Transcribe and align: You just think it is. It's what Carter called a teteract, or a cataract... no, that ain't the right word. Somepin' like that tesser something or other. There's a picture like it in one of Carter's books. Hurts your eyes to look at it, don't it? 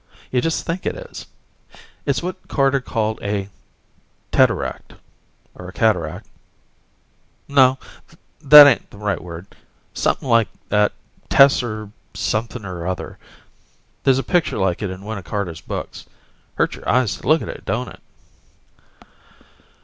You 0.31 0.41
just 0.41 0.65
think 0.65 0.87
it 0.87 0.95
is. 0.95 1.27
It's 2.07 2.23
what 2.23 2.47
Carter 2.47 2.79
called 2.79 3.19
a 3.21 3.49
teteract, 4.31 4.95
or 5.53 5.67
a 5.67 5.71
cataract... 5.71 6.27
no, 7.47 7.77
that 8.41 8.65
ain't 8.65 8.89
the 8.89 8.97
right 8.97 9.21
word. 9.21 9.45
Somepin' 9.93 10.27
like 10.27 10.47
that 10.69 10.93
tesser 11.29 11.91
something 12.15 12.65
or 12.65 12.87
other. 12.87 13.19
There's 14.03 14.17
a 14.17 14.23
picture 14.23 14.57
like 14.57 14.81
it 14.81 14.89
in 14.89 15.03
one 15.03 15.19
of 15.19 15.23
Carter's 15.23 15.61
books. 15.61 16.07
Hurts 16.55 16.75
your 16.77 16.89
eyes 16.89 17.17
to 17.17 17.27
look 17.27 17.43
at 17.43 17.49
it, 17.49 17.63
don't 17.63 17.89
it? 17.89 17.99